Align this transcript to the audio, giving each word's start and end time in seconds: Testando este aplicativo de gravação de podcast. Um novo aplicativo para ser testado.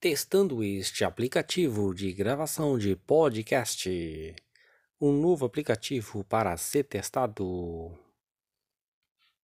Testando 0.00 0.64
este 0.64 1.04
aplicativo 1.04 1.92
de 1.92 2.10
gravação 2.10 2.78
de 2.78 2.96
podcast. 2.96 4.34
Um 4.98 5.12
novo 5.12 5.44
aplicativo 5.44 6.24
para 6.24 6.56
ser 6.56 6.84
testado. 6.84 7.92